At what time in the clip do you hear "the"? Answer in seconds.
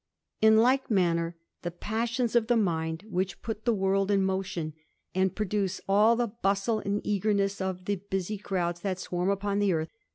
1.61-1.69, 2.47-2.57, 3.65-3.73, 6.15-6.29, 7.85-7.97, 9.59-9.69